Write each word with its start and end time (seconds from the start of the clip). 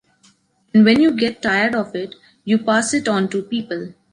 And 0.73 0.83
when 0.83 0.99
you 0.99 1.13
get 1.15 1.43
tired 1.43 1.75
of 1.75 1.95
it, 1.95 2.15
you 2.43 2.57
pass 2.57 2.91
it 2.95 3.07
on 3.07 3.29
to 3.29 3.43
people. 3.43 3.93